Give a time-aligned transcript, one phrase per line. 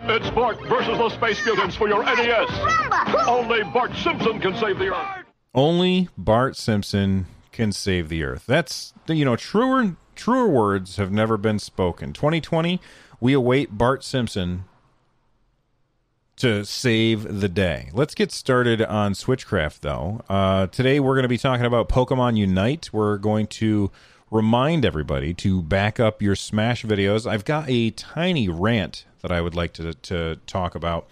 [0.00, 2.48] It's Bart versus the Space Mutants for your NES.
[3.26, 5.24] Only Bart Simpson can save the Earth.
[5.54, 8.44] Only Bart Simpson can save the Earth.
[8.46, 12.12] That's you know truer truer words have never been spoken.
[12.12, 12.80] 2020,
[13.20, 14.64] we await Bart Simpson
[16.36, 17.90] to save the day.
[17.92, 20.22] Let's get started on Switchcraft though.
[20.28, 22.90] Uh, today we're going to be talking about Pokemon Unite.
[22.92, 23.90] We're going to
[24.30, 27.28] remind everybody to back up your Smash videos.
[27.28, 31.08] I've got a tiny rant that I would like to to talk about.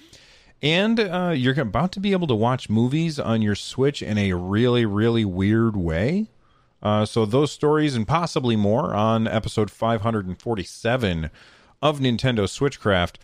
[0.62, 4.32] And uh, you're about to be able to watch movies on your Switch in a
[4.32, 6.28] really, really weird way.
[6.82, 11.30] Uh, so, those stories and possibly more on episode 547
[11.82, 13.16] of Nintendo Switchcraft.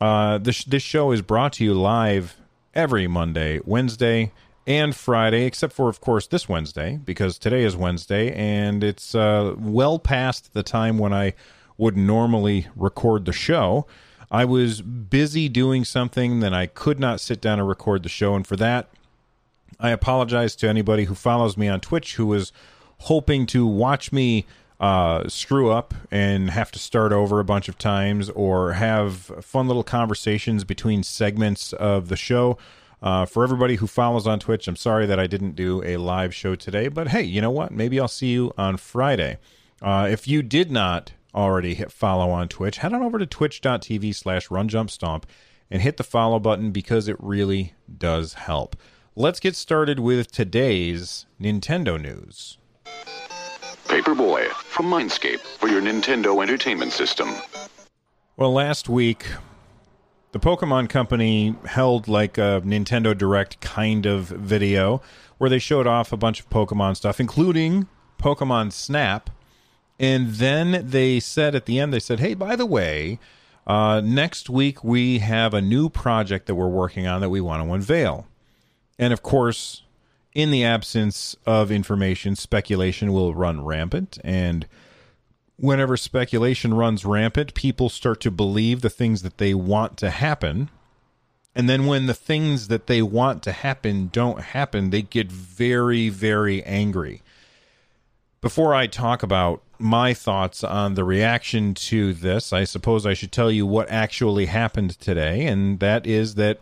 [0.00, 2.36] Uh, this, this show is brought to you live
[2.74, 4.32] every Monday, Wednesday,
[4.66, 9.54] and Friday, except for, of course, this Wednesday, because today is Wednesday and it's uh,
[9.58, 11.34] well past the time when I
[11.78, 13.86] would normally record the show.
[14.30, 18.34] I was busy doing something that I could not sit down and record the show.
[18.34, 18.88] And for that,
[19.78, 22.52] I apologize to anybody who follows me on Twitch who was
[23.00, 24.46] hoping to watch me
[24.80, 29.68] uh, screw up and have to start over a bunch of times or have fun
[29.68, 32.58] little conversations between segments of the show.
[33.02, 36.34] Uh, for everybody who follows on Twitch, I'm sorry that I didn't do a live
[36.34, 37.70] show today, but hey, you know what?
[37.70, 39.38] Maybe I'll see you on Friday.
[39.82, 44.14] Uh, if you did not already hit follow on Twitch, head on over to twitch.tv
[44.14, 45.24] slash runjumpstomp
[45.70, 48.76] and hit the follow button because it really does help.
[49.14, 52.58] Let's get started with today's Nintendo news.
[53.86, 57.30] Paperboy from Mindscape for your Nintendo Entertainment System.
[58.36, 59.26] Well, last week,
[60.36, 65.00] the Pokemon Company held like a Nintendo Direct kind of video
[65.38, 67.88] where they showed off a bunch of Pokemon stuff, including
[68.18, 69.30] Pokemon Snap,
[69.98, 73.18] and then they said at the end, they said, hey, by the way,
[73.66, 77.64] uh, next week we have a new project that we're working on that we want
[77.64, 78.26] to unveil.
[78.98, 79.84] And of course,
[80.34, 84.18] in the absence of information, speculation will run rampant.
[84.22, 84.66] And
[85.56, 90.70] whenever speculation runs rampant, people start to believe the things that they want to happen.
[91.54, 96.08] And then when the things that they want to happen don't happen, they get very,
[96.10, 97.22] very angry.
[98.42, 103.32] Before I talk about my thoughts on the reaction to this, I suppose I should
[103.32, 106.60] tell you what actually happened today, and that is that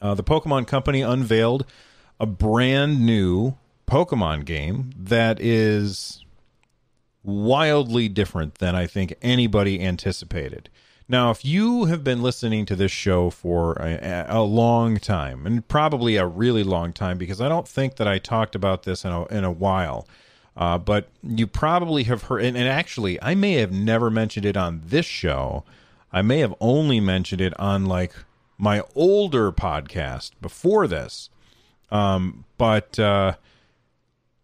[0.00, 1.66] uh, the Pokemon Company unveiled
[2.18, 3.56] a brand new
[3.86, 6.24] Pokemon game that is
[7.22, 10.68] wildly different than I think anybody anticipated.
[11.08, 15.66] Now, if you have been listening to this show for a, a, long time, and
[15.66, 19.10] probably a really long time, because I don't think that I talked about this in
[19.10, 20.06] a, in a while,
[20.56, 24.56] uh, but you probably have heard, and, and, actually, I may have never mentioned it
[24.56, 25.64] on this show.
[26.12, 28.14] I may have only mentioned it on like
[28.56, 31.28] my older podcast before this.
[31.90, 33.34] Um, but uh,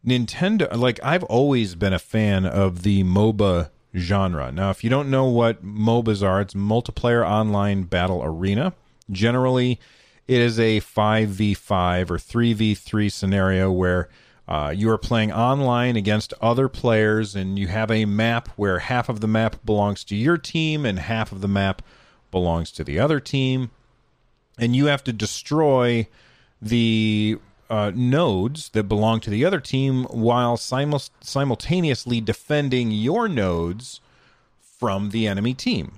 [0.07, 4.53] Nintendo, like, I've always been a fan of the MOBA genre.
[4.53, 8.73] Now, if you don't know what MOBAs are, it's multiplayer online battle arena.
[9.11, 9.81] Generally,
[10.29, 14.09] it is a 5v5 or 3v3 scenario where
[14.49, 19.09] uh, you are playing online against other players, and you have a map where half
[19.09, 21.83] of the map belongs to your team and half of the map
[22.31, 23.71] belongs to the other team.
[24.59, 26.07] And you have to destroy
[26.63, 34.01] the uh, nodes that belong to the other team while simul- simultaneously defending your nodes
[34.61, 35.93] from the enemy team.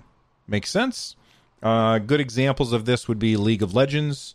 [0.46, 1.16] Makes sense?
[1.62, 4.34] Uh, good examples of this would be League of Legends,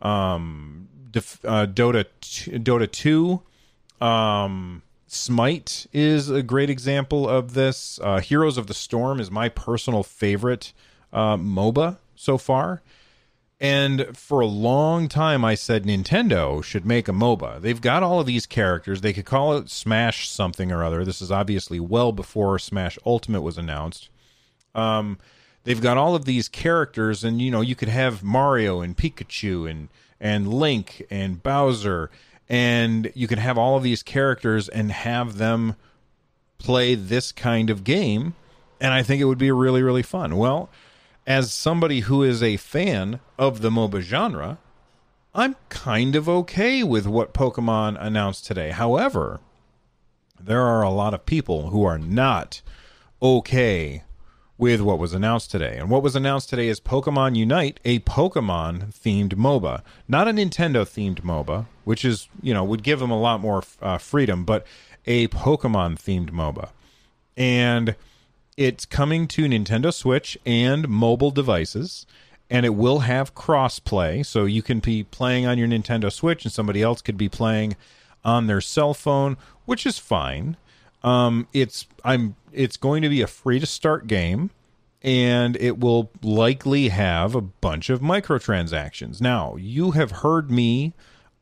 [0.00, 3.42] um, Def- uh, Dota, t- Dota 2,
[4.04, 7.98] um, Smite is a great example of this.
[8.00, 10.72] Uh, Heroes of the Storm is my personal favorite
[11.12, 12.80] uh, MOBA so far.
[13.60, 17.60] And for a long time, I said Nintendo should make a MOBA.
[17.60, 19.02] They've got all of these characters.
[19.02, 21.04] They could call it Smash something or other.
[21.04, 24.08] This is obviously well before Smash Ultimate was announced.
[24.74, 25.18] Um,
[25.64, 29.70] they've got all of these characters, and you know, you could have Mario and Pikachu
[29.70, 32.10] and and Link and Bowser
[32.50, 35.76] and you can have all of these characters and have them
[36.58, 38.34] play this kind of game
[38.80, 40.68] and i think it would be really really fun well
[41.26, 44.58] as somebody who is a fan of the MOBA genre,
[45.34, 48.70] I'm kind of okay with what Pokemon announced today.
[48.70, 49.40] However,
[50.38, 52.62] there are a lot of people who are not
[53.22, 54.02] okay
[54.58, 55.76] with what was announced today.
[55.78, 60.82] And what was announced today is Pokemon Unite, a Pokemon themed MOBA, not a Nintendo
[60.82, 64.66] themed MOBA, which is, you know, would give them a lot more uh, freedom, but
[65.06, 66.70] a Pokemon themed MOBA.
[67.38, 67.96] And
[68.60, 72.04] it's coming to Nintendo Switch and mobile devices.
[72.50, 76.52] And it will have crossplay, so you can be playing on your Nintendo Switch, and
[76.52, 77.74] somebody else could be playing
[78.22, 80.58] on their cell phone, which is fine.
[81.02, 84.50] Um, it's I'm it's going to be a free to start game,
[85.00, 89.20] and it will likely have a bunch of microtransactions.
[89.22, 90.92] Now, you have heard me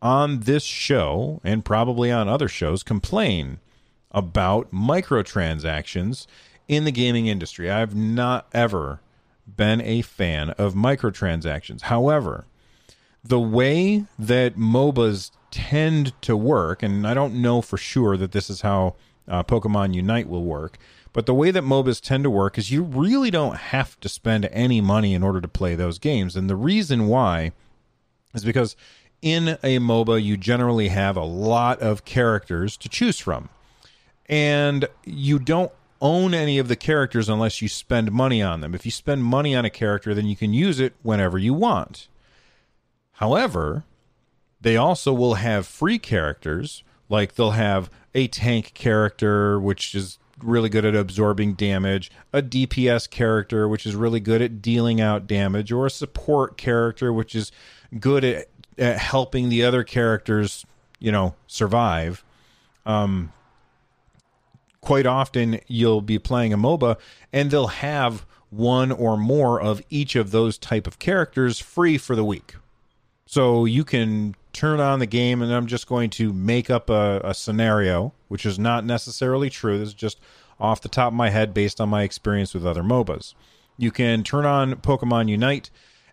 [0.01, 3.59] on this show and probably on other shows complain
[4.13, 6.27] about microtransactions
[6.69, 7.71] in the gaming industry.
[7.71, 9.01] I've not ever
[9.47, 11.83] been a fan of microtransactions.
[11.83, 12.45] However,
[13.25, 18.51] the way that MOBAs tend to work, and I don't know for sure that this
[18.51, 18.95] is how
[19.27, 20.79] uh, Pokemon Unite will work,
[21.13, 24.45] but the way that MOBAs tend to work is you really don't have to spend
[24.53, 26.37] any money in order to play those games.
[26.37, 27.53] And the reason why
[28.35, 28.77] is because
[29.23, 33.49] in a MOBA, you generally have a lot of characters to choose from.
[34.27, 38.75] And you don't own any of the characters unless you spend money on them.
[38.75, 42.09] If you spend money on a character, then you can use it whenever you want.
[43.13, 43.85] However,
[44.61, 50.69] they also will have free characters, like they'll have a tank character, which is really
[50.69, 55.73] good at absorbing damage, a DPS character, which is really good at dealing out damage,
[55.73, 57.51] or a support character, which is
[57.99, 60.65] good at, at helping the other characters,
[60.99, 62.25] you know, survive.
[62.87, 63.33] Um,
[64.81, 66.97] quite often you'll be playing a MOBA
[67.33, 72.17] and they'll have one or more of each of those type of characters free for
[72.17, 72.55] the week.
[73.27, 77.21] So you can turn on the game and I'm just going to make up a,
[77.23, 79.79] a scenario, which is not necessarily true.
[79.79, 80.19] This is just
[80.59, 83.35] off the top of my head based on my experience with other MOBAs.
[83.77, 85.71] You can turn on Pokemon Unite,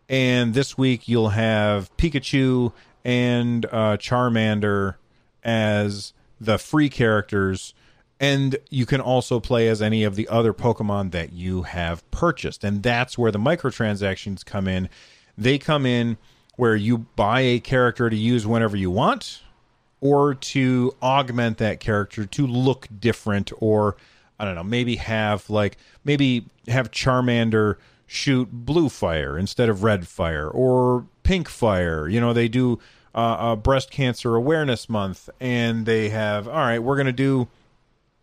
[0.07, 2.73] and this week you'll have Pikachu
[3.03, 4.95] and uh, Charmander
[5.43, 7.73] as the free characters
[8.19, 12.63] and you can also play as any of the other Pokemon that you have purchased.
[12.63, 14.89] And that's where the microtransactions come in.
[15.37, 16.17] They come in
[16.55, 19.41] where you buy a character to use whenever you want,
[19.99, 23.97] or to augment that character to look different, or
[24.39, 27.75] I don't know, maybe have like, maybe have Charmander
[28.07, 32.07] shoot blue fire instead of red fire, or pink fire.
[32.07, 32.79] You know, they do
[33.13, 37.47] uh, a breast cancer awareness month, and they have, all right, we're going to do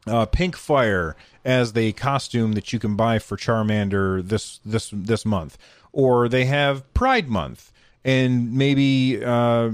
[0.06, 5.24] uh, Pink Fire as the costume that you can buy for Charmander this this this
[5.24, 5.58] month,
[5.92, 7.72] or they have Pride Month,
[8.04, 9.70] and maybe uh,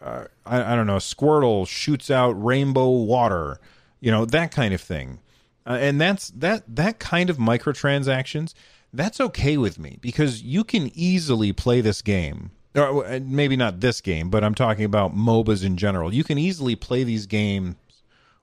[0.00, 3.60] uh, I, I, don't know, Squirtle shoots out rainbow water,
[4.00, 5.20] you know that kind of thing,
[5.66, 8.54] uh, and that's that that kind of microtransactions.
[8.92, 12.52] That's okay with me because you can easily play this game.
[12.74, 16.14] Or uh, maybe not this game, but I'm talking about MOBAs in general.
[16.14, 17.74] You can easily play these games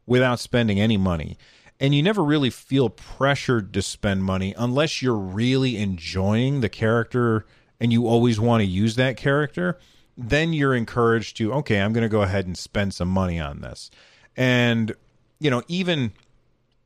[0.05, 1.37] without spending any money.
[1.79, 7.45] And you never really feel pressured to spend money unless you're really enjoying the character
[7.79, 9.77] and you always want to use that character.
[10.15, 13.61] Then you're encouraged to, okay, I'm going to go ahead and spend some money on
[13.61, 13.89] this.
[14.37, 14.93] And,
[15.39, 16.13] you know, even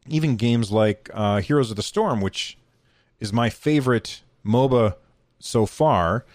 [0.09, 2.57] even games like uh, Heroes of the Storm, which
[3.19, 4.95] is my favorite MOBA
[5.39, 6.25] so far,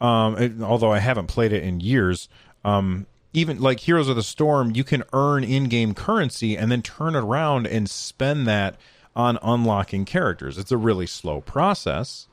[0.00, 2.28] um, it, although I haven't played it in years,
[2.64, 7.16] um, even like Heroes of the Storm, you can earn in-game currency and then turn
[7.16, 8.76] around and spend that
[9.16, 10.58] on unlocking characters.
[10.58, 12.26] It's a really slow process.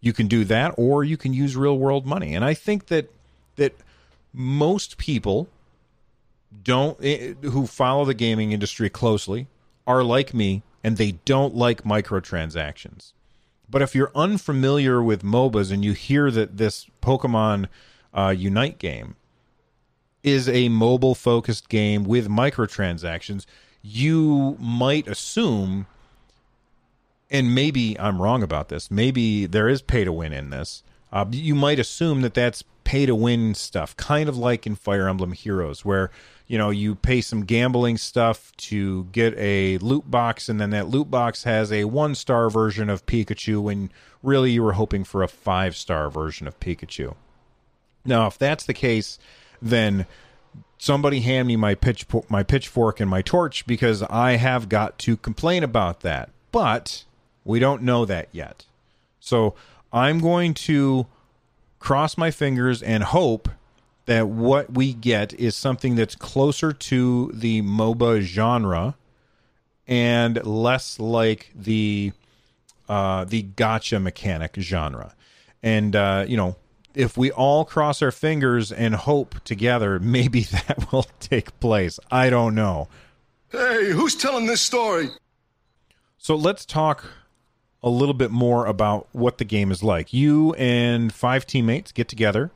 [0.00, 2.34] You can do that or you can use real-world money.
[2.34, 3.10] And I think that
[3.56, 3.74] that
[4.32, 5.48] most people
[6.62, 9.46] don't eh, who follow the gaming industry closely
[9.86, 13.12] are like me and they don't like microtransactions.
[13.68, 17.68] But if you're unfamiliar with MOBAs and you hear that this Pokemon
[18.12, 19.16] uh, Unite game
[20.22, 23.46] is a mobile focused game with microtransactions,
[23.82, 25.86] you might assume,
[27.30, 30.82] and maybe I'm wrong about this, maybe there is pay to win in this.
[31.12, 35.08] Uh, you might assume that that's pay to win stuff, kind of like in Fire
[35.08, 36.10] Emblem Heroes, where
[36.46, 40.88] you know you pay some gambling stuff to get a loot box, and then that
[40.88, 43.90] loot box has a one star version of Pikachu, when
[44.22, 47.14] really you were hoping for a five star version of Pikachu.
[48.04, 49.18] Now, if that's the case,
[49.60, 50.06] then
[50.78, 55.16] somebody hand me my pitch my pitchfork and my torch because I have got to
[55.16, 56.30] complain about that.
[56.52, 57.04] But
[57.44, 58.66] we don't know that yet.
[59.20, 59.54] So
[59.92, 61.06] I'm going to
[61.78, 63.48] cross my fingers and hope
[64.06, 68.96] that what we get is something that's closer to the MOBA genre
[69.86, 72.12] and less like the
[72.88, 75.14] uh, the gotcha mechanic genre.
[75.62, 76.56] And uh, you know,
[76.94, 81.98] if we all cross our fingers and hope together, maybe that will take place.
[82.10, 82.88] I don't know.
[83.50, 85.08] Hey, who's telling this story?
[86.18, 87.06] So let's talk
[87.82, 90.12] a little bit more about what the game is like.
[90.12, 92.50] You and five teammates get together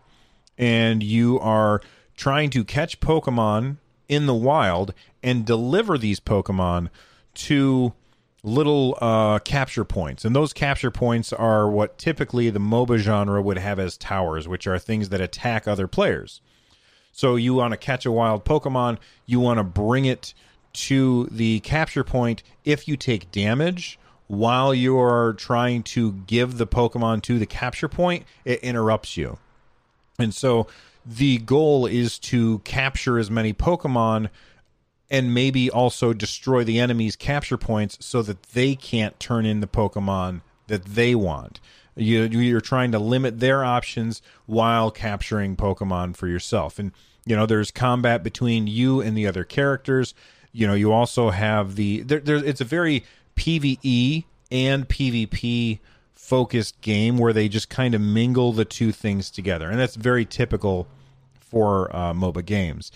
[0.58, 1.80] and you are
[2.16, 6.90] trying to catch Pokemon in the wild and deliver these Pokemon
[7.34, 7.94] to
[8.44, 10.24] little uh, capture points.
[10.24, 14.66] And those capture points are what typically the MOBA genre would have as towers, which
[14.66, 16.40] are things that attack other players.
[17.10, 20.34] So you want to catch a wild Pokemon, you want to bring it
[20.74, 22.42] to the capture point.
[22.64, 28.24] If you take damage while you're trying to give the Pokemon to the capture point,
[28.44, 29.38] it interrupts you.
[30.18, 30.66] And so
[31.06, 34.28] the goal is to capture as many Pokemon
[35.10, 39.66] and maybe also destroy the enemy's capture points so that they can't turn in the
[39.66, 41.60] Pokemon that they want.
[41.96, 46.78] You, you're trying to limit their options while capturing Pokemon for yourself.
[46.78, 46.90] And,
[47.24, 50.14] you know, there's combat between you and the other characters.
[50.52, 53.04] You know, you also have the, there, there, it's a very
[53.36, 55.78] PvE and PvP
[56.14, 59.70] focused game where they just kind of mingle the two things together.
[59.70, 60.88] And that's very typical
[61.38, 62.90] for uh, MOBA games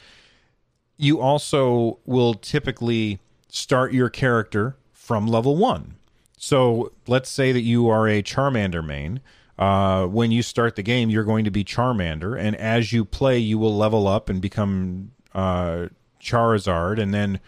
[0.99, 5.95] you also will typically start your character from level one.
[6.37, 9.21] So let's say that you are a Charmander main.
[9.59, 13.39] Uh, when you start the game, you're going to be Charmander, and as you play,
[13.39, 15.89] you will level up and become uh,
[16.21, 17.41] Charizard, and then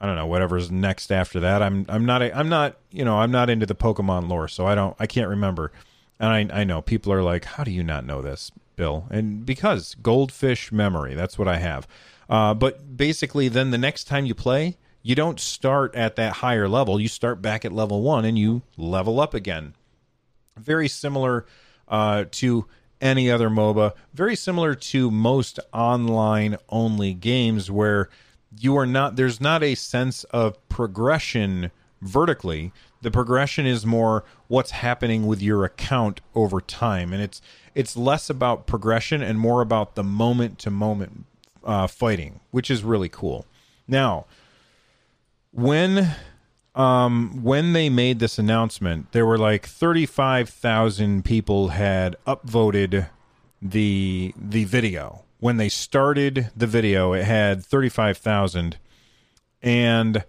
[0.00, 1.62] I don't know whatever's next after that.
[1.62, 4.66] I'm I'm not a, I'm not you know I'm not into the Pokemon lore, so
[4.66, 5.70] I don't I can't remember.
[6.18, 9.06] And I I know people are like, how do you not know this, Bill?
[9.10, 11.86] And because goldfish memory, that's what I have.
[12.28, 16.68] Uh, but basically, then the next time you play, you don't start at that higher
[16.68, 16.98] level.
[16.98, 19.74] You start back at level one and you level up again.
[20.56, 21.44] Very similar
[21.88, 22.66] uh, to
[23.00, 28.08] any other MOBA, very similar to most online only games where
[28.58, 32.72] you are not, there's not a sense of progression vertically.
[33.02, 37.12] The progression is more what's happening with your account over time.
[37.12, 37.42] And it's,
[37.74, 41.26] it's less about progression and more about the moment to moment
[41.64, 43.46] uh, fighting, which is really cool.
[43.86, 44.26] Now,
[45.52, 46.14] when
[46.74, 53.08] um, when they made this announcement, there were like thirty five thousand people had upvoted
[53.62, 55.24] the the video.
[55.40, 58.78] When they started the video, it had thirty five thousand,
[59.62, 60.24] and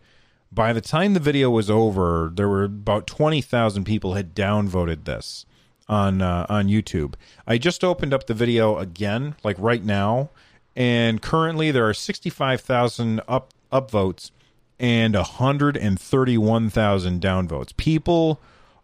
[0.51, 5.06] by the time the video was over, there were about twenty thousand people had downvoted
[5.06, 5.46] this
[5.88, 7.15] on uh, on YouTube.
[7.48, 10.30] I just opened up the video again, like right now,
[10.75, 14.32] and currently there are 65,000 up upvotes
[14.79, 17.77] and 131,000 downvotes.
[17.77, 18.41] People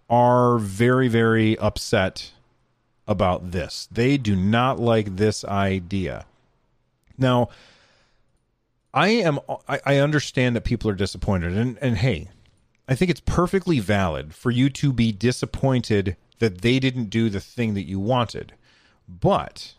[0.09, 2.31] are very very upset
[3.07, 3.87] about this.
[3.91, 6.25] They do not like this idea.
[7.17, 7.49] Now,
[8.93, 12.29] I am I, I understand that people are disappointed and and hey,
[12.87, 17.39] I think it's perfectly valid for you to be disappointed that they didn't do the
[17.39, 18.53] thing that you wanted.
[19.07, 19.75] But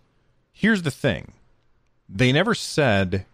[0.52, 1.32] here's the thing
[2.08, 3.26] they never said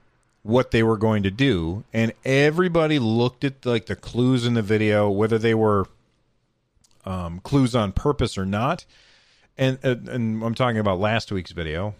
[0.43, 4.63] what they were going to do and everybody looked at like the clues in the
[4.63, 5.87] video whether they were
[7.09, 8.85] um, clues on purpose or not.
[9.57, 11.95] And and I'm talking about last week's video.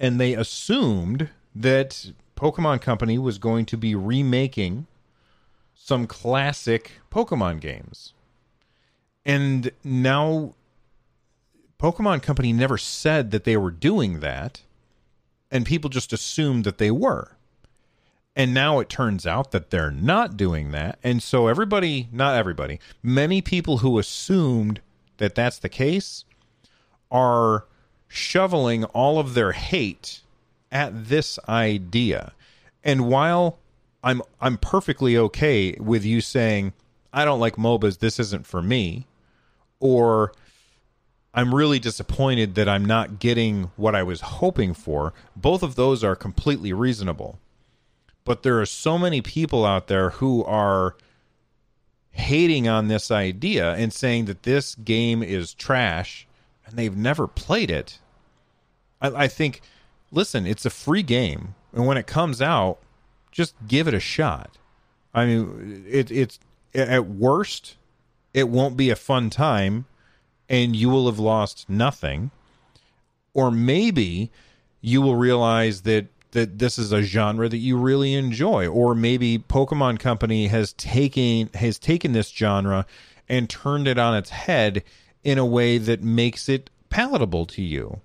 [0.00, 4.86] And they assumed that Pokemon Company was going to be remaking
[5.74, 8.14] some classic Pokemon games.
[9.24, 10.54] And now
[11.78, 14.62] Pokemon Company never said that they were doing that
[15.52, 17.36] and people just assumed that they were.
[18.34, 20.98] And now it turns out that they're not doing that.
[21.04, 24.80] And so everybody, not everybody, many people who assumed
[25.18, 26.24] that that's the case
[27.10, 27.66] are
[28.08, 30.22] shoveling all of their hate
[30.72, 32.32] at this idea.
[32.82, 33.58] And while
[34.02, 36.72] I'm I'm perfectly okay with you saying
[37.12, 39.06] I don't like MOBAs, this isn't for me,
[39.78, 40.32] or
[41.34, 45.14] I'm really disappointed that I'm not getting what I was hoping for.
[45.34, 47.38] Both of those are completely reasonable.
[48.24, 50.96] But there are so many people out there who are
[52.10, 56.26] hating on this idea and saying that this game is trash
[56.66, 57.98] and they've never played it.
[59.00, 59.62] I, I think,
[60.10, 61.54] listen, it's a free game.
[61.72, 62.78] And when it comes out,
[63.30, 64.58] just give it a shot.
[65.14, 66.38] I mean, it, it's
[66.74, 67.76] at worst,
[68.34, 69.86] it won't be a fun time
[70.48, 72.30] and you will have lost nothing.
[73.34, 74.30] Or maybe
[74.80, 79.38] you will realize that that this is a genre that you really enjoy or maybe
[79.38, 82.86] Pokemon Company has taken has taken this genre
[83.28, 84.82] and turned it on its head
[85.22, 88.00] in a way that makes it palatable to you.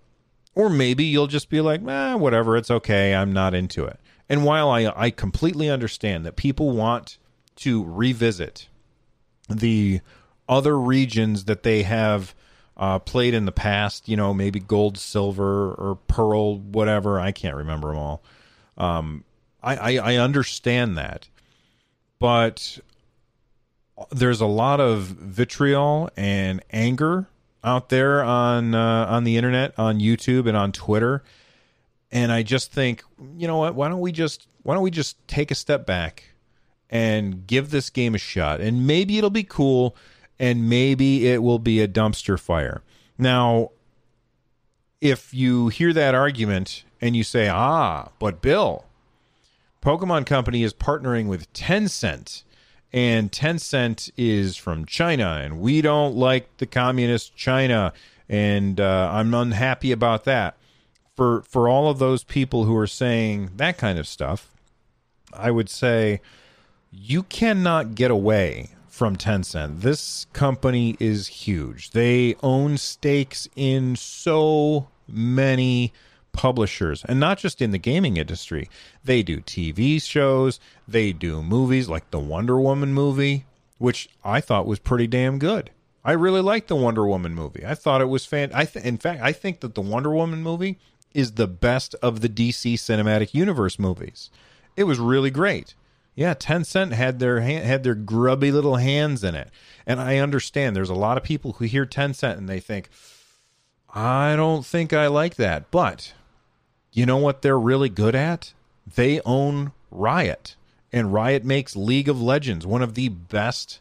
[0.56, 4.00] Or maybe you'll just be like, eh, whatever, it's okay, I'm not into it.
[4.30, 7.18] And while I, I completely understand that people want
[7.58, 8.68] to revisit
[9.50, 10.02] the
[10.48, 12.34] other regions that they have
[12.78, 17.20] uh, played in the past, you know, maybe gold, silver, or pearl, whatever.
[17.20, 18.24] I can't remember them all.
[18.78, 19.24] Um,
[19.64, 21.28] I, I, I understand that,
[22.20, 22.80] but
[24.12, 27.28] there's a lot of vitriol and anger
[27.64, 31.24] out there on uh, on the internet, on YouTube, and on Twitter.
[32.12, 33.04] And I just think,
[33.36, 33.76] you know what?
[33.76, 36.24] Why don't we just why don't we just take a step back
[36.90, 38.62] and give this game a shot?
[38.62, 39.96] And maybe it'll be cool
[40.40, 42.82] and maybe it will be a dumpster fire.
[43.18, 43.72] Now,
[45.02, 48.86] if you hear that argument and you say, ah, but Bill,
[49.82, 52.44] Pokemon Company is partnering with Tencent,
[52.92, 57.94] and Tencent is from China, and we don't like the communist China,
[58.28, 60.58] and uh, I'm unhappy about that.
[61.16, 64.54] For for all of those people who are saying that kind of stuff,
[65.34, 66.22] I would say
[66.92, 69.82] you cannot get away from Tencent.
[69.82, 71.92] This company is huge.
[71.92, 75.94] They own stakes in so many
[76.32, 78.72] publishers and not just in the gaming industry.
[79.04, 83.46] They do TV shows, they do movies like the Wonder Woman movie,
[83.78, 85.70] which I thought was pretty damn good.
[86.04, 87.64] I really liked the Wonder Woman movie.
[87.68, 90.42] I thought it was fan I th- in fact I think that the Wonder Woman
[90.42, 90.80] movie
[91.14, 94.32] is the best of the DC cinematic universe movies.
[94.76, 95.76] It was really great.
[96.18, 99.52] Yeah, Tencent had their had their grubby little hands in it,
[99.86, 100.76] and I understand.
[100.76, 102.90] There's a lot of people who hear Tencent and they think,
[103.94, 106.16] "I don't think I like that." But
[106.92, 108.54] you know what they're really good at?
[108.96, 110.56] They own Riot,
[110.92, 113.80] and Riot makes League of Legends, one of the best.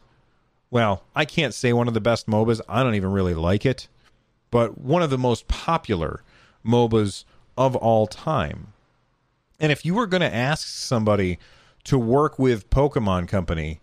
[0.71, 2.61] Well, I can't say one of the best MOBAs.
[2.69, 3.89] I don't even really like it,
[4.51, 6.21] but one of the most popular
[6.63, 7.25] MOBAs
[7.57, 8.75] of all time.
[9.59, 11.39] And if you were going to ask somebody
[11.87, 13.81] to work with Pokemon Company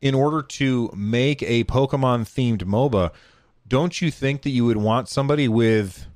[0.00, 3.12] in order to make a Pokemon themed MOBA,
[3.68, 6.06] don't you think that you would want somebody with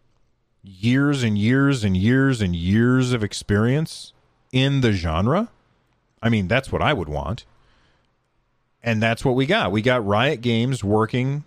[0.63, 4.13] years and years and years and years of experience
[4.51, 5.49] in the genre?
[6.23, 7.45] I mean, that's what I would want.
[8.83, 9.73] And that's what we got.
[9.73, 11.45] We got Riot Games working,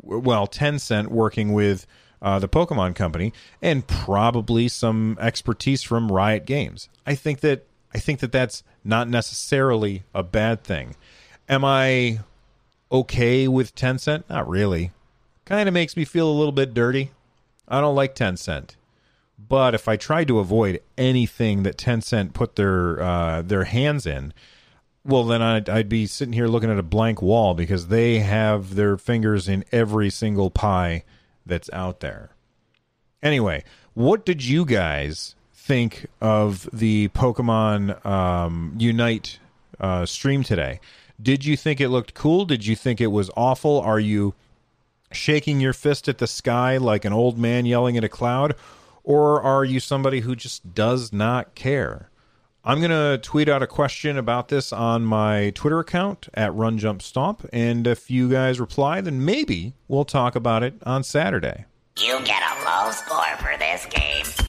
[0.00, 1.86] well, Tencent working with
[2.22, 6.88] uh, the Pokemon Company, and probably some expertise from Riot Games.
[7.06, 10.96] I think that I think that that's not necessarily a bad thing.
[11.48, 12.20] Am I
[12.90, 14.24] okay with Tencent?
[14.28, 14.92] Not really.
[15.44, 17.10] Kind of makes me feel a little bit dirty.
[17.66, 18.76] I don't like Tencent.
[19.48, 24.32] But if I tried to avoid anything that Tencent put their uh, their hands in,
[25.04, 28.74] well, then I'd, I'd be sitting here looking at a blank wall because they have
[28.74, 31.04] their fingers in every single pie
[31.46, 32.30] that's out there.
[33.22, 35.34] Anyway, what did you guys
[35.70, 39.38] think of the Pokemon um, Unite
[39.78, 40.80] uh, stream today?
[41.22, 42.44] Did you think it looked cool?
[42.44, 43.80] Did you think it was awful?
[43.80, 44.34] Are you
[45.12, 48.56] shaking your fist at the sky like an old man yelling at a cloud?
[49.04, 52.10] Or are you somebody who just does not care?
[52.64, 56.78] I'm going to tweet out a question about this on my Twitter account at Run
[56.78, 57.48] Jump Stomp.
[57.52, 61.66] And if you guys reply, then maybe we'll talk about it on Saturday.
[61.96, 64.48] You get a low score for this game.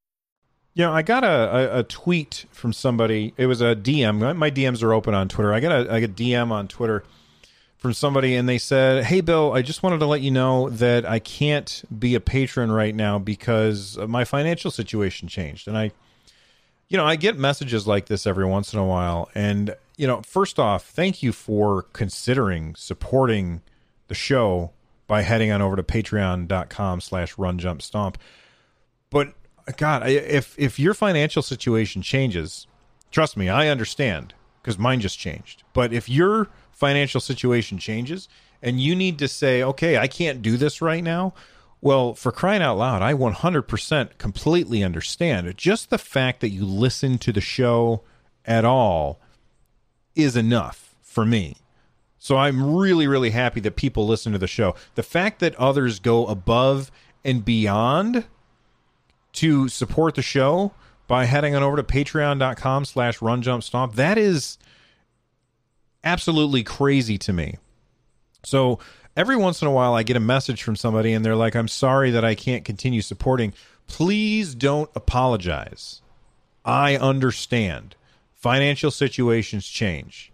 [0.73, 3.33] You know, I got a, a, a, tweet from somebody.
[3.35, 4.37] It was a DM.
[4.37, 5.53] My DMs are open on Twitter.
[5.53, 7.03] I got a, I got a DM on Twitter
[7.77, 11.05] from somebody, and they said, "Hey, Bill, I just wanted to let you know that
[11.05, 15.91] I can't be a patron right now because my financial situation changed." And I,
[16.87, 20.21] you know, I get messages like this every once in a while, and you know,
[20.21, 23.61] first off, thank you for considering supporting
[24.07, 24.71] the show
[25.05, 28.17] by heading on over to patreon.com slash run jump stomp.
[29.09, 29.33] But
[29.77, 32.67] God, if if your financial situation changes,
[33.11, 35.63] trust me, I understand because mine just changed.
[35.73, 38.27] But if your financial situation changes
[38.61, 41.33] and you need to say, okay, I can't do this right now,
[41.81, 45.55] well, for crying out loud, I 100% completely understand.
[45.57, 48.03] Just the fact that you listen to the show
[48.45, 49.19] at all
[50.15, 51.57] is enough for me.
[52.19, 54.75] So I'm really, really happy that people listen to the show.
[54.93, 56.91] The fact that others go above
[57.25, 58.25] and beyond
[59.33, 60.73] to support the show
[61.07, 64.57] by heading on over to patreon.com slash runjumpstomp, that is
[66.03, 67.57] absolutely crazy to me.
[68.43, 68.79] So
[69.15, 71.67] every once in a while I get a message from somebody and they're like, I'm
[71.67, 73.53] sorry that I can't continue supporting.
[73.87, 76.01] Please don't apologize.
[76.63, 77.95] I understand.
[78.35, 80.31] Financial situations change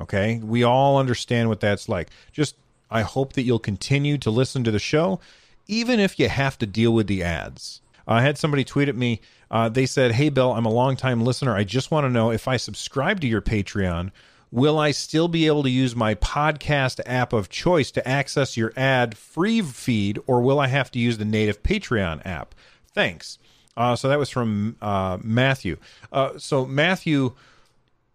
[0.00, 0.40] Okay.
[0.42, 2.10] We all understand what that's like.
[2.32, 2.56] Just,
[2.90, 5.20] I hope that you'll continue to listen to the show,
[5.66, 7.80] even if you have to deal with the ads.
[8.06, 9.20] I had somebody tweet at me.
[9.50, 11.54] Uh, they said, Hey, Bill, I'm a longtime listener.
[11.54, 14.10] I just want to know if I subscribe to your Patreon,
[14.50, 18.72] will I still be able to use my podcast app of choice to access your
[18.76, 22.54] ad free feed, or will I have to use the native Patreon app?
[22.94, 23.38] Thanks.
[23.76, 25.78] Uh, so that was from uh, Matthew.
[26.12, 27.32] Uh, so, Matthew,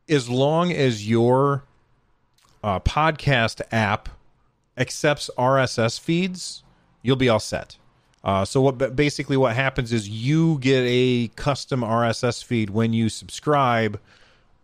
[0.08, 1.64] as long as your
[2.64, 4.10] uh, podcast app
[4.78, 6.64] accepts RSS feeds,
[7.02, 7.78] you'll be all set.
[8.28, 13.08] Uh, so what basically what happens is you get a custom RSS feed when you
[13.08, 13.98] subscribe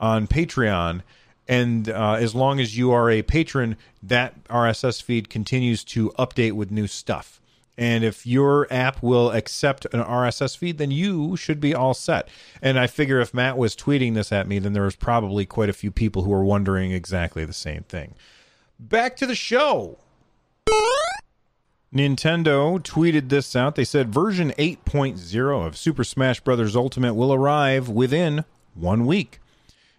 [0.01, 1.01] on Patreon,
[1.47, 6.51] and uh, as long as you are a patron, that RSS feed continues to update
[6.51, 7.39] with new stuff.
[7.77, 12.27] And if your app will accept an RSS feed, then you should be all set.
[12.61, 15.69] And I figure if Matt was tweeting this at me, then there was probably quite
[15.69, 18.13] a few people who were wondering exactly the same thing.
[18.77, 19.97] Back to the show.
[21.93, 23.75] Nintendo tweeted this out.
[23.75, 26.75] They said version 8.0 of Super Smash Bros.
[26.75, 29.39] Ultimate will arrive within one week.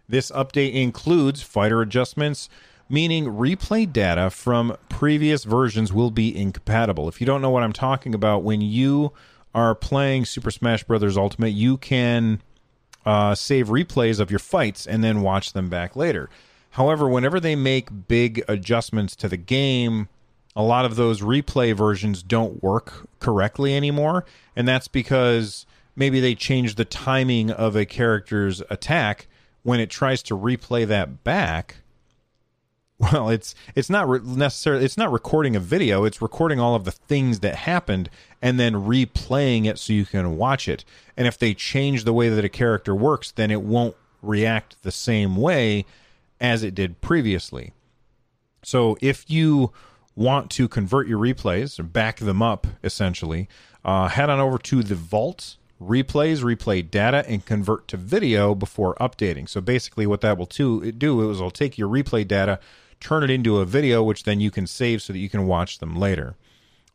[0.09, 2.49] This update includes fighter adjustments,
[2.89, 7.09] meaning replay data from previous versions will be incompatible.
[7.09, 9.13] If you don't know what I'm talking about, when you
[9.55, 11.17] are playing Super Smash Bros.
[11.17, 12.43] Ultimate, you can
[13.07, 16.29] uh, save replays of your fights and then watch them back later.
[16.71, 20.09] However, whenever they make big adjustments to the game,
[20.57, 24.25] a lot of those replay versions don't work correctly anymore.
[24.55, 29.27] And that's because maybe they changed the timing of a character's attack
[29.63, 31.77] when it tries to replay that back
[32.99, 36.85] well it's it's not re- necessarily it's not recording a video it's recording all of
[36.85, 38.09] the things that happened
[38.41, 40.85] and then replaying it so you can watch it
[41.17, 44.93] and if they change the way that a character works then it won't react the
[44.93, 45.85] same way
[46.41, 47.73] as it did previously
[48.63, 49.73] so if you
[50.17, 53.49] want to convert your replays or back them up essentially
[53.85, 58.95] uh, head on over to the vault replays, replay data, and convert to video before
[58.97, 59.49] updating.
[59.49, 62.59] So basically, what that will do, do is it'll take your replay data,
[63.01, 65.79] turn it into a video, which then you can save so that you can watch
[65.79, 66.37] them later.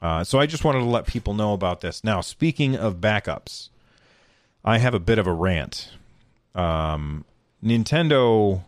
[0.02, 2.04] Uh, so I just wanted to let people know about this.
[2.04, 3.70] Now, speaking of backups,
[4.64, 5.92] I have a bit of a rant.
[6.56, 7.26] Um,
[7.64, 8.64] Nintendo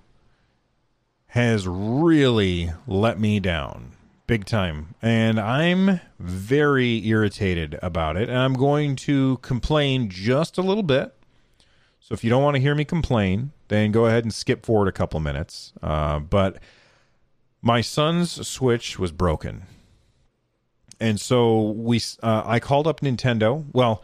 [1.28, 3.94] has really let me down
[4.32, 8.30] big time, and I'm very irritated about it.
[8.30, 11.14] And I'm going to complain just a little bit.
[12.00, 14.88] So if you don't want to hear me complain, then go ahead and skip forward
[14.88, 15.74] a couple minutes.
[15.84, 16.60] Uh, but
[17.62, 19.64] my son's Switch was broken,
[20.98, 23.66] and so we uh, I called up Nintendo.
[23.74, 24.02] Well,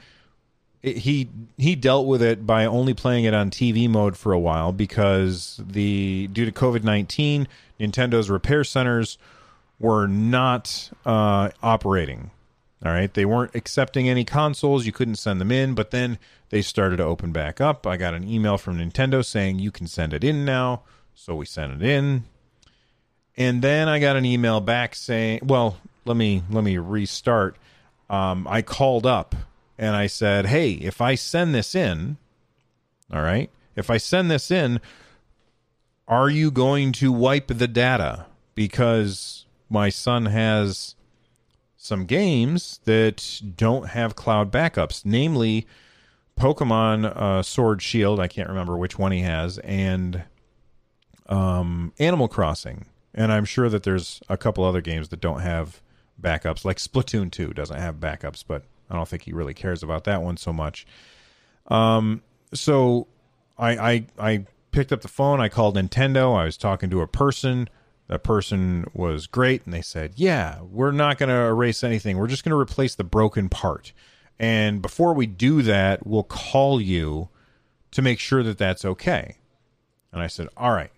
[0.82, 4.40] it, he he dealt with it by only playing it on TV mode for a
[4.40, 7.48] while because the due to COVID nineteen,
[7.80, 9.18] Nintendo's repair centers
[9.80, 12.32] were not uh, operating.
[12.86, 14.86] All right, they weren't accepting any consoles.
[14.86, 17.88] You couldn't send them in, but then they started to open back up.
[17.88, 20.84] I got an email from Nintendo saying you can send it in now,
[21.16, 22.26] so we sent it in.
[23.36, 27.58] And then I got an email back saying, "Well, let me let me restart."
[28.10, 29.36] Um, I called up
[29.78, 32.18] and I said, "Hey, if I send this in,
[33.12, 34.80] all right, if I send this in,
[36.08, 40.96] are you going to wipe the data because my son has
[41.76, 45.68] some games that don't have cloud backups, namely
[46.38, 48.20] Pokemon uh, Sword Shield.
[48.20, 50.24] I can't remember which one he has, and
[51.28, 52.86] um, Animal Crossing."
[53.18, 55.82] and I'm sure that there's a couple other games that don't have
[56.22, 60.04] backups, like Splatoon 2 doesn't have backups, but I don't think he really cares about
[60.06, 60.86] that one so much.
[61.66, 62.22] Um,
[62.54, 63.08] so
[63.58, 65.42] I, I I picked up the phone.
[65.42, 66.38] I called Nintendo.
[66.38, 67.68] I was talking to a person.
[68.08, 72.18] That person was great, and they said, "Yeah, we're not going to erase anything.
[72.18, 73.92] We're just going to replace the broken part.
[74.40, 77.30] And before we do that, we'll call you
[77.92, 79.38] to make sure that that's okay."
[80.12, 80.92] And I said, "All right,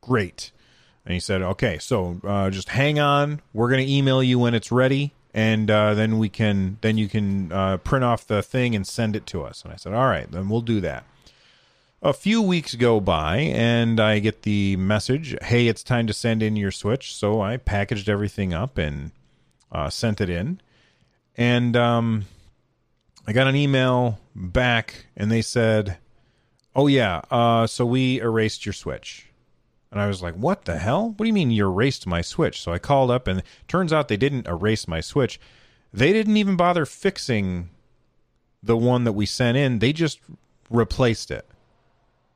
[0.00, 0.52] great."
[1.04, 3.42] And he said, "Okay, so uh, just hang on.
[3.52, 7.08] We're going to email you when it's ready." and uh, then we can then you
[7.08, 9.64] can uh, print off the thing and send it to us.
[9.64, 11.04] And I said, all right, then we'll do that.
[12.04, 16.42] A few weeks go by, and I get the message, hey, it's time to send
[16.42, 17.14] in your Switch.
[17.14, 19.12] So I packaged everything up and
[19.70, 20.60] uh, sent it in,
[21.36, 22.24] and um,
[23.24, 25.98] I got an email back, and they said,
[26.74, 29.28] oh yeah, uh, so we erased your Switch.
[29.92, 31.10] And I was like, what the hell?
[31.10, 32.60] What do you mean you erased my Switch?
[32.60, 35.38] So I called up, and turns out they didn't erase my Switch.
[35.92, 37.70] They didn't even bother fixing
[38.60, 40.18] the one that we sent in, they just
[40.68, 41.46] replaced it.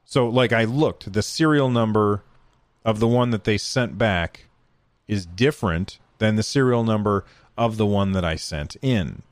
[0.06, 2.22] So, like, I looked, the serial number
[2.84, 4.44] of the one that they sent back
[5.08, 7.24] is different than the serial number
[7.58, 9.22] of the one that I sent in.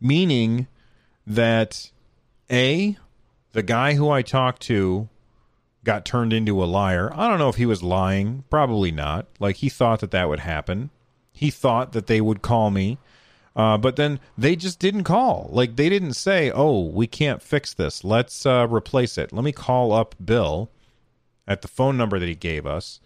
[0.00, 0.68] Meaning
[1.26, 1.90] that
[2.50, 2.96] A,
[3.52, 5.08] the guy who I talked to
[5.82, 7.12] got turned into a liar.
[7.14, 8.44] I don't know if he was lying.
[8.48, 9.26] Probably not.
[9.40, 10.90] Like he thought that that would happen.
[11.32, 12.98] He thought that they would call me.
[13.56, 15.48] Uh, but then they just didn't call.
[15.50, 18.04] Like they didn't say, "Oh, we can't fix this.
[18.04, 20.70] Let's uh, replace it." Let me call up Bill
[21.48, 23.00] at the phone number that he gave us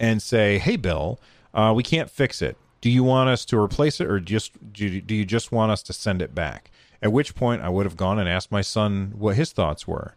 [0.00, 1.20] and say, "Hey, Bill,
[1.54, 2.56] uh, we can't fix it.
[2.80, 5.70] Do you want us to replace it, or just do you, do you just want
[5.70, 8.60] us to send it back?" At which point, I would have gone and asked my
[8.60, 10.14] son what his thoughts were.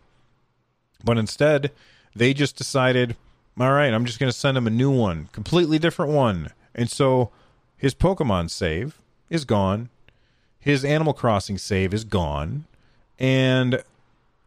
[1.03, 1.71] But instead,
[2.15, 3.15] they just decided,
[3.59, 6.49] all right, I'm just going to send him a new one, completely different one.
[6.73, 7.31] And so
[7.75, 9.89] his Pokemon save is gone.
[10.59, 12.65] His Animal Crossing save is gone.
[13.19, 13.83] And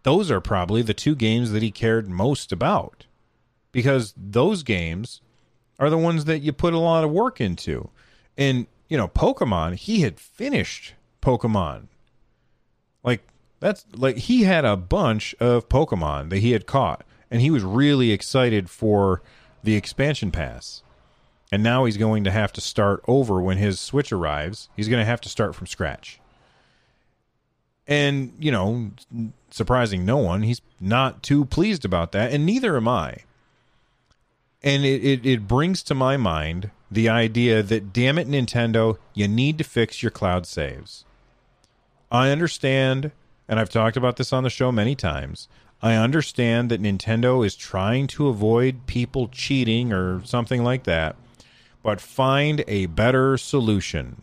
[0.03, 3.07] those are probably the two games that he cared most about
[3.73, 5.21] because those games
[5.79, 7.91] are the ones that you put a lot of work into.
[8.37, 11.89] And, you know, Pokemon, he had finished Pokemon.
[13.03, 13.23] Like,
[13.61, 17.63] that's like he had a bunch of Pokemon that he had caught and he was
[17.63, 19.23] really excited for
[19.63, 20.83] the expansion pass.
[21.51, 24.69] And now he's going to have to start over when his Switch arrives.
[24.77, 26.21] He's going to have to start from scratch.
[27.87, 28.91] And, you know,
[29.51, 33.19] surprising no one, he's not too pleased about that, and neither am I.
[34.63, 39.27] And it, it, it brings to my mind the idea that, damn it, Nintendo, you
[39.27, 41.07] need to fix your cloud saves.
[42.11, 43.13] I understand,
[43.49, 45.49] and I've talked about this on the show many times.
[45.81, 51.17] I understand that Nintendo is trying to avoid people cheating or something like that,
[51.89, 54.21] but find a better solution.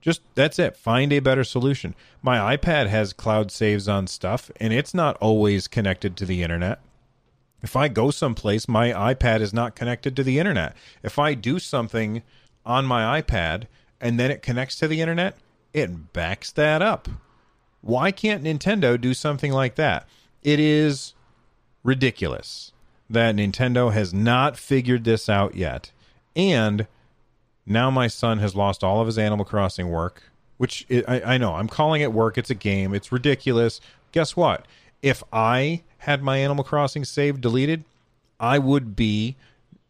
[0.00, 0.74] Just that's it.
[0.74, 1.94] Find a better solution.
[2.22, 6.80] My iPad has cloud saves on stuff, and it's not always connected to the internet.
[7.62, 10.74] If I go someplace, my iPad is not connected to the internet.
[11.02, 12.22] If I do something
[12.64, 13.64] on my iPad
[14.00, 15.36] and then it connects to the internet,
[15.74, 17.06] it backs that up.
[17.82, 20.08] Why can't Nintendo do something like that?
[20.44, 21.14] it is
[21.82, 22.72] ridiculous
[23.10, 25.90] that Nintendo has not figured this out yet.
[26.36, 26.86] And
[27.66, 30.22] now my son has lost all of his Animal Crossing work,
[30.56, 32.38] which it, I, I know I'm calling it work.
[32.38, 32.94] It's a game.
[32.94, 33.80] It's ridiculous.
[34.12, 34.66] Guess what?
[35.02, 37.84] If I had my Animal Crossing save deleted,
[38.38, 39.36] I would be,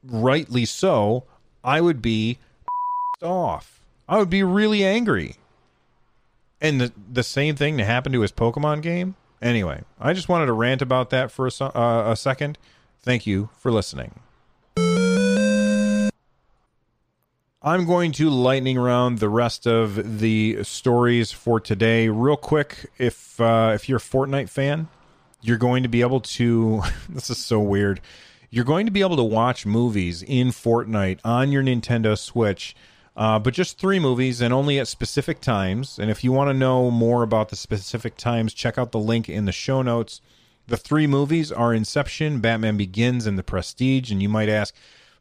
[0.03, 1.25] rightly so,
[1.63, 2.39] I would be
[3.23, 3.81] off.
[4.09, 5.37] I would be really angry.
[6.61, 10.47] And the, the same thing to happen to his Pokemon game Anyway, I just wanted
[10.47, 12.57] to rant about that for a, uh, a second.
[13.03, 14.21] Thank you for listening.
[17.65, 22.91] I'm going to lightning round the rest of the stories for today real quick.
[22.99, 24.89] If uh, if you're a Fortnite fan,
[25.41, 26.83] you're going to be able to.
[27.09, 28.01] this is so weird.
[28.51, 32.77] You're going to be able to watch movies in Fortnite on your Nintendo Switch
[33.17, 35.99] uh, but just three movies and only at specific times.
[35.99, 39.29] And if you want to know more about the specific times, check out the link
[39.29, 40.21] in the show notes.
[40.67, 44.11] The three movies are Inception, Batman Begins, and The Prestige.
[44.11, 44.75] And you might ask,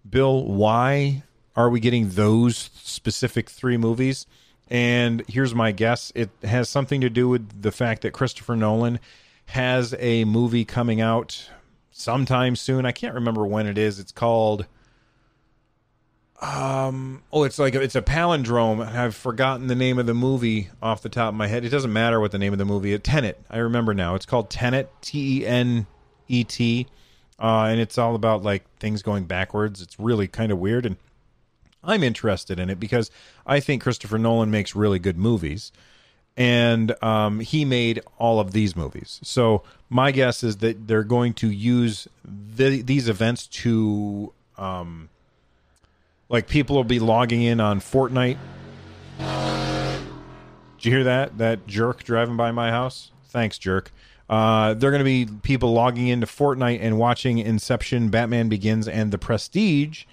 [0.09, 1.23] Bill, why
[1.55, 4.25] are we getting those specific three movies?
[4.69, 8.99] And here's my guess it has something to do with the fact that Christopher Nolan
[9.47, 11.49] has a movie coming out
[11.91, 12.85] sometime soon.
[12.85, 13.99] I can't remember when it is.
[13.99, 14.65] It's called
[16.41, 21.01] um oh it's like it's a palindrome i've forgotten the name of the movie off
[21.01, 22.99] the top of my head it doesn't matter what the name of the movie is
[22.99, 26.87] tenet i remember now it's called tenet t-e-n-e-t
[27.39, 29.81] uh, and it's all about like things going backwards.
[29.81, 30.97] It's really kind of weird, and
[31.83, 33.11] I'm interested in it because
[33.45, 35.71] I think Christopher Nolan makes really good movies,
[36.37, 39.19] and um, he made all of these movies.
[39.23, 45.09] So my guess is that they're going to use the, these events to, um,
[46.29, 48.37] like, people will be logging in on Fortnite.
[49.19, 51.37] Did you hear that?
[51.37, 53.11] That jerk driving by my house?
[53.25, 53.91] Thanks, jerk.
[54.29, 59.11] Uh, they're going to be people logging into Fortnite and watching Inception, Batman Begins, and
[59.11, 60.05] The Prestige.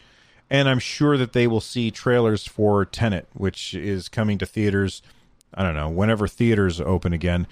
[0.51, 5.01] And I'm sure that they will see trailers for Tenet, which is coming to theaters.
[5.55, 7.47] I don't know whenever theaters open again.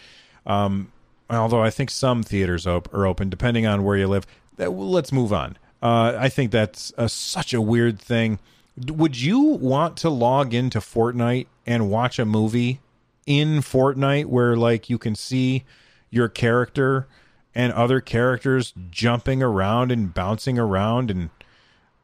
[0.47, 0.93] Um,
[1.31, 4.27] although I think some theaters op- are open, depending on where you live.
[4.57, 5.57] That, well, let's move on.
[5.81, 8.41] Uh, I think that's a, such a weird thing.
[8.89, 12.81] Would you want to log into Fortnite and watch a movie
[13.27, 15.65] in Fortnite where like you can see
[16.11, 17.07] your character
[17.55, 21.31] and other characters jumping around and bouncing around and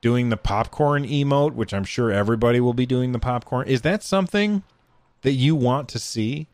[0.05, 3.67] doing the popcorn emote, which I'm sure everybody will be doing the popcorn.
[3.67, 4.63] Is that something
[5.23, 6.47] that you want to see?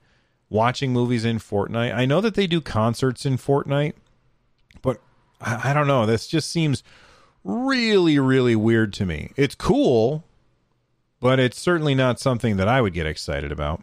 [0.49, 1.93] Watching movies in Fortnite.
[1.93, 3.95] I know that they do concerts in Fortnite,
[4.83, 5.01] but
[5.41, 6.07] I, I don't know.
[6.07, 6.85] This just seems
[7.43, 9.33] really, really weird to me.
[9.35, 10.23] It's cool,
[11.19, 13.83] but it's certainly not something that I would get excited about.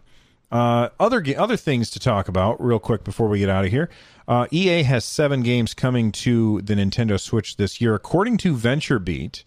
[0.52, 3.90] Uh, other other things to talk about real quick before we get out of here.
[4.28, 9.44] Uh, EA has seven games coming to the Nintendo Switch this year, according to VentureBeat.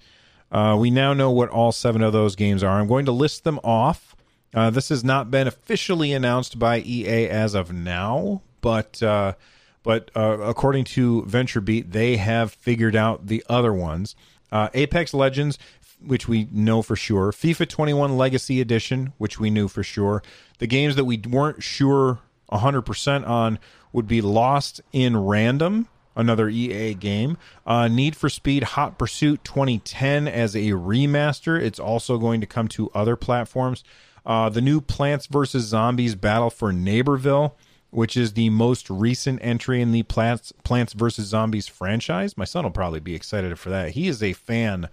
[0.52, 2.80] Uh, we now know what all seven of those games are.
[2.80, 4.14] I'm going to list them off.
[4.52, 9.34] Uh, this has not been officially announced by EA as of now, but uh,
[9.82, 14.14] but uh, according to VentureBeat, they have figured out the other ones.
[14.52, 15.58] Apex Legends,
[16.04, 17.32] which we know for sure.
[17.32, 20.22] FIFA 21 Legacy Edition, which we knew for sure.
[20.58, 22.18] The games that we weren't sure
[22.50, 23.58] 100% on
[23.92, 27.36] would be Lost in Random, another EA game.
[27.66, 31.60] Uh, Need for Speed Hot Pursuit 2010 as a remaster.
[31.60, 33.84] It's also going to come to other platforms.
[34.24, 35.64] Uh, the new Plants vs.
[35.64, 37.52] Zombies Battle for Neighborville,
[37.90, 41.26] which is the most recent entry in the Plants, Plants vs.
[41.26, 42.36] Zombies franchise.
[42.36, 43.90] My son will probably be excited for that.
[43.90, 44.88] He is a fan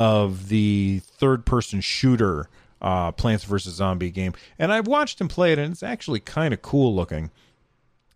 [0.00, 2.48] of the third person shooter
[2.80, 3.74] uh, Plants vs.
[3.74, 4.32] Zombie game.
[4.58, 7.30] And I've watched him play it, and it's actually kind of cool looking.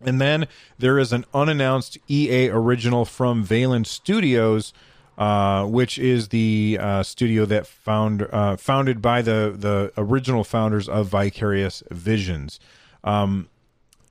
[0.01, 0.47] And then
[0.79, 4.73] there is an unannounced EA original from Velan Studios,
[5.19, 10.89] uh, which is the uh, studio that found uh, founded by the the original founders
[10.89, 12.59] of Vicarious Visions.
[13.03, 13.47] Um,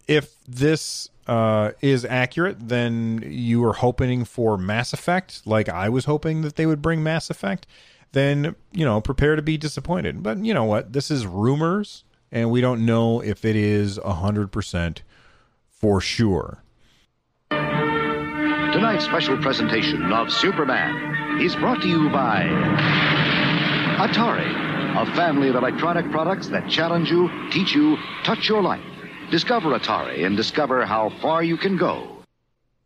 [0.07, 6.05] if this uh, is accurate, then you are hoping for Mass Effect, like I was
[6.05, 7.67] hoping that they would bring Mass Effect.
[8.13, 10.23] Then you know, prepare to be disappointed.
[10.23, 10.93] But you know what?
[10.93, 15.03] This is rumors, and we don't know if it is hundred percent
[15.69, 16.63] for sure.
[17.51, 22.43] Tonight's special presentation of Superman is brought to you by
[23.99, 28.94] Atari, a family of electronic products that challenge you, teach you, touch your life.
[29.35, 32.07] Discover Atari and discover how far you can go.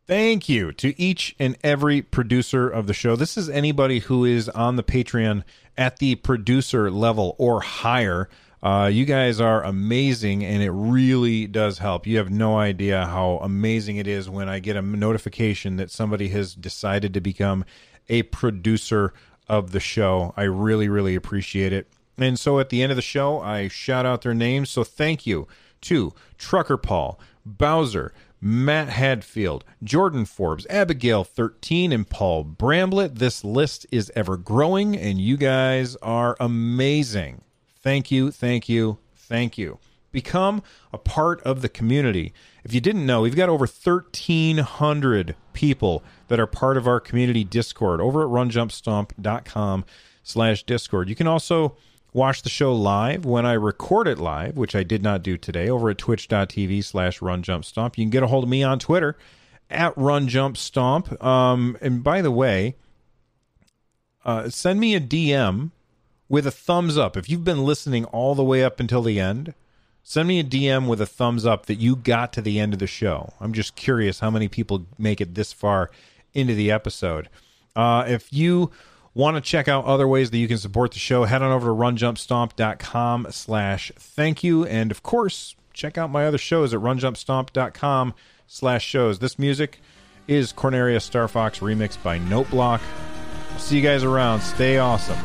[0.06, 3.16] Thank you to each and every producer of the show.
[3.16, 5.44] This is anybody who is on the Patreon
[5.76, 8.30] at the producer level or higher.
[8.62, 12.06] Uh, you guys are amazing, and it really does help.
[12.06, 16.28] You have no idea how amazing it is when I get a notification that somebody
[16.28, 17.66] has decided to become
[18.08, 19.12] a producer
[19.48, 20.32] of the show.
[20.34, 21.88] I really, really appreciate it.
[22.16, 24.70] And so at the end of the show, I shout out their names.
[24.70, 25.46] So thank you
[25.82, 33.18] to Trucker Paul, Bowser, Matt Hadfield, Jordan Forbes, Abigail 13, and Paul Bramblett.
[33.18, 37.42] This list is ever growing, and you guys are amazing.
[37.80, 39.78] Thank you, thank you, thank you.
[40.10, 40.62] Become
[40.92, 42.32] a part of the community.
[42.64, 47.44] If you didn't know, we've got over 1,300 people that are part of our community
[47.44, 49.84] Discord over at runjumpstomp.com
[50.22, 51.08] slash Discord.
[51.08, 51.76] You can also
[52.12, 55.68] watch the show live when I record it live, which I did not do today,
[55.68, 57.96] over at twitch.tv slash runjumpstomp.
[57.96, 59.16] You can get a hold of me on Twitter
[59.70, 61.22] at runjumpstomp.
[61.22, 62.76] Um, and by the way,
[64.24, 65.70] uh, send me a DM
[66.28, 67.16] with a thumbs up.
[67.16, 69.54] If you've been listening all the way up until the end,
[70.02, 72.78] send me a DM with a thumbs up that you got to the end of
[72.78, 73.32] the show.
[73.40, 75.90] I'm just curious how many people make it this far
[76.34, 77.28] into the episode.
[77.74, 78.70] Uh, if you
[79.18, 81.66] want to check out other ways that you can support the show, head on over
[81.66, 84.64] to runjumpstomp.com slash thank you.
[84.64, 88.14] And of course, check out my other shows at runjumpstomp.com
[88.46, 89.18] slash shows.
[89.18, 89.80] This music
[90.28, 92.80] is Corneria Star Fox remixed by Noteblock.
[93.58, 94.40] See you guys around.
[94.40, 95.18] Stay awesome.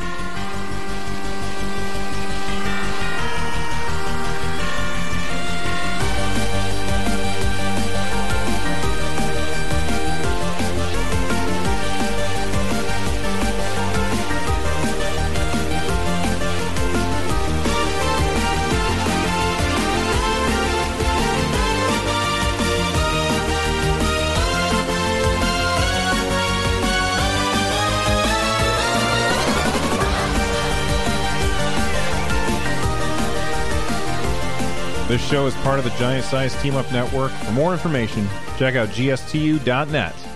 [35.14, 37.32] This show is part of the Giant Size Team Up Network.
[37.32, 40.33] For more information, check out gstu.net.